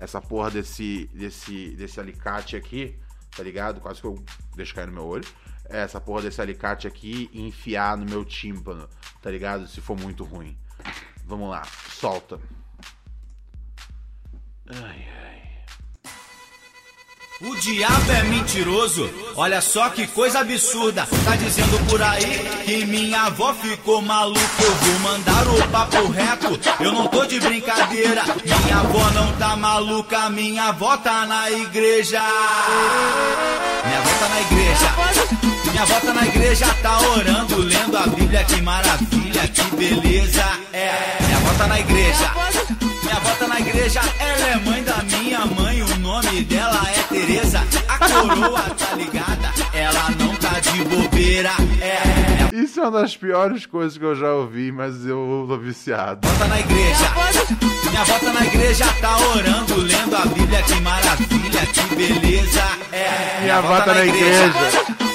[0.00, 2.98] Essa porra desse, desse, desse alicate aqui,
[3.36, 3.80] tá ligado?
[3.80, 4.22] Quase que eu
[4.54, 5.26] deixo cair no meu olho.
[5.64, 8.88] Essa porra desse alicate aqui e enfiar no meu tímpano,
[9.22, 9.66] tá ligado?
[9.66, 10.56] Se for muito ruim.
[11.24, 12.38] Vamos lá, solta.
[14.68, 15.41] Ai, ai.
[17.44, 21.08] O diabo é mentiroso, olha só que coisa absurda.
[21.24, 24.40] Tá dizendo por aí que minha avó ficou maluca.
[24.60, 28.22] Eu vou mandar o papo reto, eu não tô de brincadeira.
[28.44, 32.20] Minha avó não tá maluca, minha avó tá na igreja.
[33.86, 34.92] Minha avó tá na igreja.
[35.72, 40.44] Minha avó tá na igreja, tá orando, lendo a Bíblia, que maravilha, que beleza.
[40.72, 42.30] É, minha avó tá na igreja.
[43.02, 46.91] Minha avó tá na igreja, ela é mãe da minha mãe, o nome dela é
[47.12, 47.60] Tereza.
[47.88, 51.50] A coroa tá ligada, ela não tá de bobeira.
[51.80, 56.26] É, Isso é uma das piores coisas que eu já ouvi, mas eu tô viciado.
[56.38, 57.12] tá na igreja.
[57.90, 62.62] Minha tá na igreja, tá orando, lendo a Bíblia, que maravilha, que beleza.
[62.90, 64.52] É, Minha tá na igreja.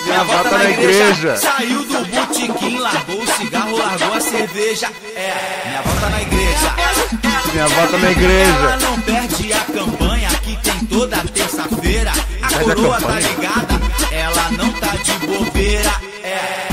[0.05, 1.35] Minha avó tá na igreja.
[1.35, 4.87] Saiu do botequim, largou o cigarro, largou a cerveja.
[5.15, 6.73] É, minha avó tá na igreja.
[7.51, 8.51] Minha avó tá na igreja.
[8.51, 10.26] Ela não perde a campanha
[10.57, 12.11] tem toda terça-feira.
[12.41, 13.73] A a coroa tá ligada,
[14.11, 15.91] ela não tá de bobeira.
[16.23, 16.67] É.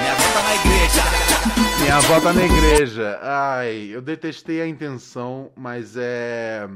[0.00, 1.02] Minha avó tá na igreja.
[1.80, 3.18] Minha avó tá na igreja.
[3.22, 6.68] Ai, eu detestei a intenção, mas é.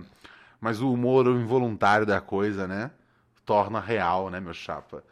[0.60, 2.90] Mas o humor involuntário da coisa, né?
[3.44, 5.02] Torna real, né, meu chapa?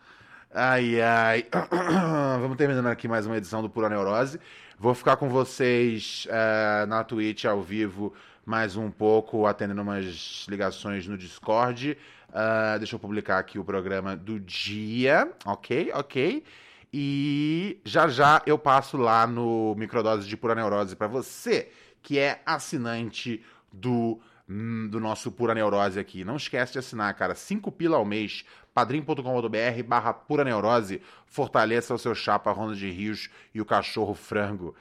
[0.59, 1.47] Ai, ai.
[2.41, 4.41] Vamos terminando aqui mais uma edição do Pura Neurose.
[4.79, 11.07] Vou ficar com vocês eh, na Twitch ao vivo mais um pouco, atendendo umas ligações
[11.07, 11.99] no Discord.
[12.33, 15.93] Ah, deixa eu publicar aqui o programa do dia, ok?
[15.93, 16.43] Ok.
[16.91, 21.69] E já já eu passo lá no Microdose de Pura Neurose para você
[22.03, 26.25] que é assinante do, hum, do nosso Pura Neurose aqui.
[26.25, 27.35] Não esquece de assinar, cara.
[27.35, 28.47] 5 pila ao mês,
[28.77, 31.01] padrim.com.br barra Pura Neurose.
[31.25, 34.75] Fortaleça o seu chapa Ronda de Rios e o cachorro frango.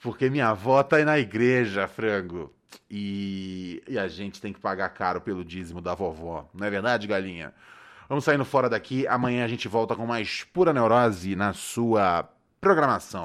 [0.00, 2.50] Porque minha avó tá aí na igreja, frango.
[2.90, 6.48] E, e a gente tem que pagar caro pelo dízimo da vovó.
[6.54, 7.52] Não é verdade, galinha?
[8.08, 9.06] Vamos saindo fora daqui.
[9.06, 12.26] Amanhã a gente volta com mais pura neurose na sua
[12.62, 13.24] programação.